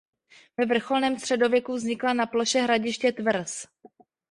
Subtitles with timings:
[0.57, 3.65] Ve vrcholném středověku vznikla na ploše hradiště tvrz.